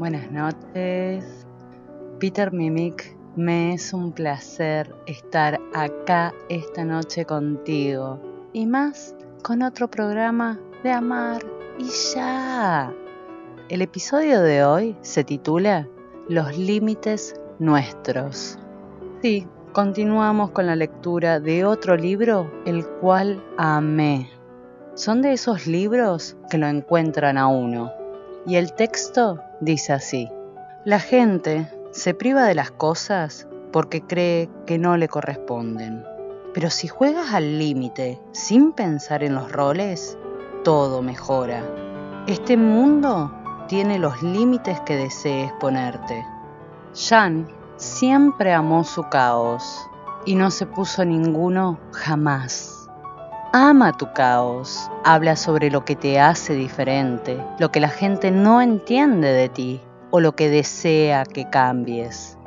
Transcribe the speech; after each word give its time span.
Buenas 0.00 0.32
noches. 0.32 1.46
Peter 2.20 2.50
Mimic, 2.54 3.18
me 3.36 3.74
es 3.74 3.92
un 3.92 4.12
placer 4.12 4.94
estar 5.04 5.60
acá 5.74 6.32
esta 6.48 6.86
noche 6.86 7.26
contigo. 7.26 8.18
Y 8.54 8.64
más 8.64 9.14
con 9.42 9.60
otro 9.60 9.90
programa 9.90 10.58
de 10.82 10.92
Amar 10.92 11.42
y 11.78 11.84
ya. 12.14 12.94
El 13.68 13.82
episodio 13.82 14.40
de 14.40 14.64
hoy 14.64 14.96
se 15.02 15.22
titula 15.22 15.86
Los 16.30 16.56
límites 16.56 17.38
nuestros. 17.58 18.58
Sí, 19.20 19.46
continuamos 19.74 20.52
con 20.52 20.66
la 20.66 20.76
lectura 20.76 21.40
de 21.40 21.66
otro 21.66 21.94
libro, 21.98 22.50
el 22.64 22.86
cual 22.86 23.44
amé. 23.58 24.30
Son 24.94 25.20
de 25.20 25.34
esos 25.34 25.66
libros 25.66 26.38
que 26.50 26.56
lo 26.56 26.68
encuentran 26.68 27.36
a 27.36 27.48
uno. 27.48 27.99
Y 28.46 28.56
el 28.56 28.72
texto 28.72 29.42
dice 29.60 29.92
así, 29.92 30.30
la 30.84 30.98
gente 30.98 31.68
se 31.90 32.14
priva 32.14 32.44
de 32.44 32.54
las 32.54 32.70
cosas 32.70 33.46
porque 33.72 34.00
cree 34.00 34.48
que 34.66 34.78
no 34.78 34.96
le 34.96 35.08
corresponden. 35.08 36.04
Pero 36.54 36.70
si 36.70 36.88
juegas 36.88 37.34
al 37.34 37.58
límite 37.58 38.20
sin 38.32 38.72
pensar 38.72 39.22
en 39.22 39.34
los 39.34 39.52
roles, 39.52 40.18
todo 40.64 41.02
mejora. 41.02 41.62
Este 42.26 42.56
mundo 42.56 43.32
tiene 43.68 43.98
los 43.98 44.22
límites 44.22 44.80
que 44.80 44.96
desees 44.96 45.52
ponerte. 45.60 46.24
Jan 46.94 47.46
siempre 47.76 48.52
amó 48.52 48.84
su 48.84 49.02
caos 49.04 49.88
y 50.24 50.34
no 50.34 50.50
se 50.50 50.66
puso 50.66 51.04
ninguno 51.04 51.78
jamás. 51.92 52.79
Ama 53.52 53.96
tu 53.96 54.12
caos. 54.12 54.88
Habla 55.02 55.34
sobre 55.34 55.72
lo 55.72 55.84
que 55.84 55.96
te 55.96 56.20
hace 56.20 56.54
diferente, 56.54 57.44
lo 57.58 57.72
que 57.72 57.80
la 57.80 57.88
gente 57.88 58.30
no 58.30 58.62
entiende 58.62 59.32
de 59.32 59.48
ti 59.48 59.80
o 60.12 60.20
lo 60.20 60.36
que 60.36 60.48
desea 60.48 61.24
que 61.24 61.50
cambies. 61.50 62.38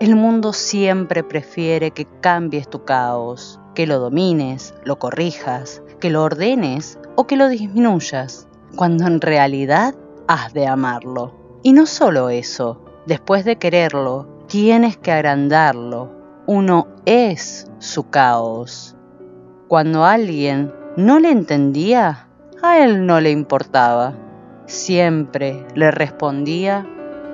El 0.00 0.16
mundo 0.16 0.52
siempre 0.52 1.22
prefiere 1.22 1.92
que 1.92 2.08
cambies 2.20 2.68
tu 2.68 2.84
caos, 2.84 3.60
que 3.76 3.86
lo 3.86 4.00
domines, 4.00 4.74
lo 4.82 4.98
corrijas, 4.98 5.80
que 6.00 6.10
lo 6.10 6.24
ordenes 6.24 6.98
o 7.14 7.28
que 7.28 7.36
lo 7.36 7.48
disminuyas, 7.48 8.48
cuando 8.74 9.06
en 9.06 9.20
realidad 9.20 9.94
has 10.26 10.52
de 10.54 10.66
amarlo. 10.66 11.34
Y 11.62 11.72
no 11.72 11.86
solo 11.86 12.30
eso, 12.30 12.82
después 13.06 13.44
de 13.44 13.58
quererlo, 13.58 14.26
tienes 14.48 14.96
que 14.96 15.12
agrandarlo. 15.12 16.10
Uno 16.46 16.88
es 17.06 17.70
su 17.78 18.10
caos. 18.10 18.96
Cuando 19.68 20.06
alguien 20.06 20.72
no 20.96 21.20
le 21.20 21.30
entendía, 21.30 22.26
a 22.62 22.78
él 22.78 23.04
no 23.04 23.20
le 23.20 23.30
importaba. 23.30 24.14
Siempre 24.64 25.66
le 25.74 25.90
respondía, 25.90 26.86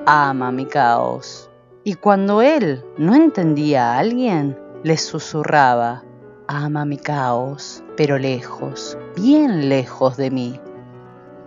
ama 0.05 0.51
mi 0.51 0.67
caos. 0.67 1.49
Y 1.85 1.95
cuando 1.95 2.43
él 2.43 2.85
no 2.99 3.15
entendía 3.15 3.93
a 3.93 3.99
alguien, 3.99 4.59
le 4.83 4.97
susurraba, 4.97 6.03
ama 6.49 6.85
mi 6.85 6.97
caos, 6.97 7.85
pero 7.97 8.19
lejos, 8.19 8.99
bien 9.15 9.69
lejos 9.69 10.17
de 10.17 10.33
mí. 10.33 10.61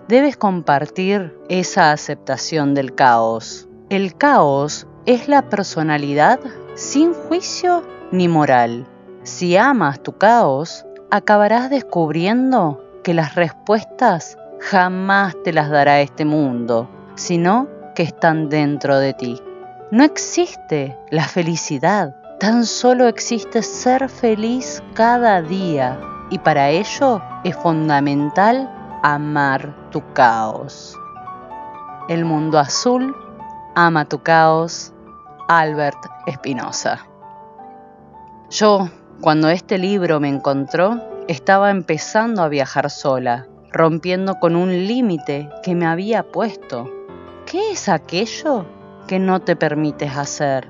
Debes 0.07 0.37
compartir 0.37 1.37
esa 1.49 1.91
aceptación 1.91 2.73
del 2.73 2.95
caos. 2.95 3.67
El 3.89 4.15
caos 4.15 4.87
es 5.05 5.27
la 5.27 5.49
personalidad 5.49 6.39
sin 6.75 7.13
juicio 7.13 7.83
ni 8.13 8.29
moral 8.29 8.87
si 9.27 9.57
amas 9.57 9.99
tu 9.99 10.17
caos, 10.17 10.85
acabarás 11.11 11.69
descubriendo 11.69 12.81
que 13.03 13.13
las 13.13 13.35
respuestas 13.35 14.37
jamás 14.61 15.35
te 15.43 15.51
las 15.51 15.69
dará 15.69 15.99
este 15.99 16.23
mundo, 16.23 16.89
sino 17.15 17.67
que 17.93 18.03
están 18.03 18.47
dentro 18.47 18.97
de 18.99 19.13
ti. 19.13 19.41
No 19.91 20.05
existe 20.05 20.97
la 21.11 21.25
felicidad, 21.25 22.15
tan 22.39 22.65
solo 22.65 23.07
existe 23.07 23.63
ser 23.63 24.07
feliz 24.07 24.81
cada 24.93 25.41
día 25.41 25.99
y 26.29 26.39
para 26.39 26.69
ello 26.69 27.21
es 27.43 27.55
fundamental 27.57 28.73
amar 29.03 29.89
tu 29.91 30.01
caos. 30.13 30.95
El 32.07 32.23
mundo 32.23 32.59
azul 32.59 33.13
ama 33.75 34.05
tu 34.05 34.23
caos, 34.23 34.93
Albert 35.49 35.99
Espinosa. 36.27 37.05
Yo 38.49 38.89
cuando 39.21 39.49
este 39.49 39.77
libro 39.79 40.19
me 40.19 40.29
encontró, 40.29 41.01
estaba 41.27 41.71
empezando 41.71 42.43
a 42.43 42.49
viajar 42.49 42.89
sola, 42.89 43.47
rompiendo 43.71 44.35
con 44.35 44.55
un 44.55 44.69
límite 44.87 45.49
que 45.63 45.73
me 45.73 45.87
había 45.87 46.23
puesto. 46.31 46.91
¿Qué 47.45 47.71
es 47.71 47.89
aquello 47.89 48.65
que 49.07 49.17
no 49.17 49.41
te 49.41 49.55
permites 49.55 50.15
hacer? 50.15 50.67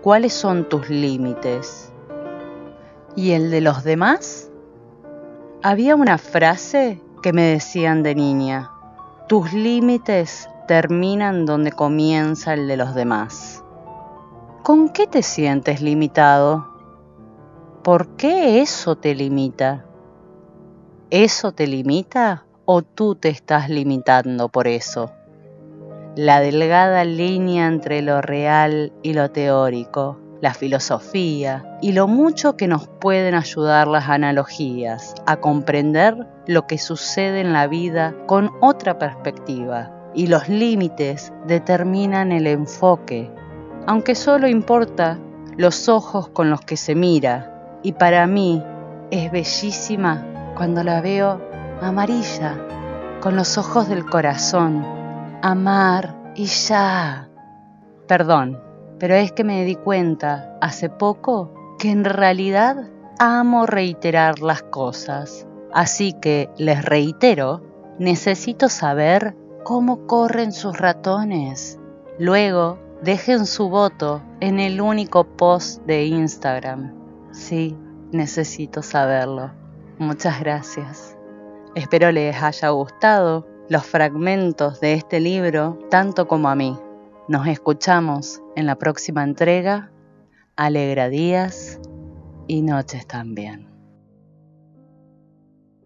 ¿Cuáles 0.00 0.32
son 0.32 0.68
tus 0.68 0.88
límites? 0.88 1.92
¿Y 3.16 3.32
el 3.32 3.50
de 3.50 3.60
los 3.60 3.82
demás? 3.82 4.48
Había 5.62 5.96
una 5.96 6.18
frase 6.18 7.02
que 7.22 7.32
me 7.32 7.42
decían 7.42 8.02
de 8.02 8.14
niña, 8.14 8.70
tus 9.28 9.52
límites 9.52 10.48
terminan 10.68 11.46
donde 11.46 11.72
comienza 11.72 12.54
el 12.54 12.68
de 12.68 12.76
los 12.76 12.94
demás. 12.94 13.64
¿Con 14.62 14.88
qué 14.88 15.06
te 15.06 15.22
sientes 15.22 15.82
limitado? 15.82 16.69
¿Por 17.82 18.08
qué 18.16 18.60
eso 18.60 18.96
te 18.96 19.14
limita? 19.14 19.86
¿Eso 21.08 21.52
te 21.52 21.66
limita 21.66 22.44
o 22.66 22.82
tú 22.82 23.14
te 23.14 23.30
estás 23.30 23.70
limitando 23.70 24.50
por 24.50 24.68
eso? 24.68 25.12
La 26.14 26.40
delgada 26.40 27.04
línea 27.06 27.66
entre 27.68 28.02
lo 28.02 28.20
real 28.20 28.92
y 29.02 29.14
lo 29.14 29.30
teórico, 29.30 30.20
la 30.42 30.52
filosofía 30.52 31.78
y 31.80 31.92
lo 31.92 32.06
mucho 32.06 32.54
que 32.54 32.68
nos 32.68 32.86
pueden 32.86 33.34
ayudar 33.34 33.88
las 33.88 34.10
analogías 34.10 35.14
a 35.24 35.36
comprender 35.36 36.26
lo 36.46 36.66
que 36.66 36.76
sucede 36.76 37.40
en 37.40 37.54
la 37.54 37.66
vida 37.66 38.14
con 38.26 38.50
otra 38.60 38.98
perspectiva. 38.98 39.90
Y 40.14 40.26
los 40.26 40.50
límites 40.50 41.32
determinan 41.46 42.30
el 42.30 42.46
enfoque, 42.46 43.30
aunque 43.86 44.14
solo 44.14 44.48
importa 44.48 45.18
los 45.56 45.88
ojos 45.88 46.28
con 46.28 46.50
los 46.50 46.60
que 46.60 46.76
se 46.76 46.94
mira 46.94 47.49
y 47.82 47.92
para 47.92 48.26
mí 48.26 48.62
es 49.10 49.30
bellísima 49.30 50.52
cuando 50.56 50.84
la 50.84 51.00
veo 51.00 51.40
amarilla, 51.80 52.56
con 53.20 53.36
los 53.36 53.58
ojos 53.58 53.88
del 53.88 54.04
corazón, 54.04 54.84
amar 55.42 56.32
y 56.34 56.46
ya. 56.46 57.28
Perdón, 58.06 58.60
pero 58.98 59.14
es 59.14 59.32
que 59.32 59.44
me 59.44 59.64
di 59.64 59.76
cuenta 59.76 60.56
hace 60.60 60.88
poco 60.90 61.54
que 61.78 61.90
en 61.90 62.04
realidad 62.04 62.88
amo 63.18 63.66
reiterar 63.66 64.40
las 64.40 64.62
cosas. 64.62 65.46
Así 65.72 66.12
que 66.12 66.50
les 66.58 66.84
reitero, 66.84 67.62
necesito 67.98 68.68
saber 68.68 69.36
cómo 69.64 70.06
corren 70.06 70.52
sus 70.52 70.78
ratones. 70.78 71.78
Luego, 72.18 72.78
dejen 73.02 73.46
su 73.46 73.70
voto 73.70 74.22
en 74.40 74.58
el 74.58 74.80
único 74.80 75.24
post 75.24 75.82
de 75.86 76.04
Instagram. 76.04 76.99
Sí, 77.32 77.76
necesito 78.12 78.82
saberlo. 78.82 79.52
Muchas 79.98 80.40
gracias. 80.40 81.16
Espero 81.74 82.10
les 82.10 82.42
haya 82.42 82.70
gustado 82.70 83.46
los 83.68 83.86
fragmentos 83.86 84.80
de 84.80 84.94
este 84.94 85.20
libro 85.20 85.78
tanto 85.90 86.26
como 86.26 86.48
a 86.48 86.56
mí. 86.56 86.76
Nos 87.28 87.46
escuchamos 87.46 88.42
en 88.56 88.66
la 88.66 88.76
próxima 88.76 89.22
entrega. 89.22 89.92
Alegra 90.56 91.08
días 91.08 91.78
y 92.48 92.62
noches 92.62 93.06
también. 93.06 93.70